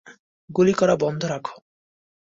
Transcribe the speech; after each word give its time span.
গুলি 0.49 0.73
করা 0.73 0.95
বন্ধ 0.95 1.21
রাখো! 1.25 1.55